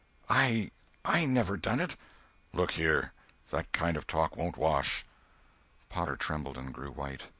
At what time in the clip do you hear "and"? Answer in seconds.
6.57-6.73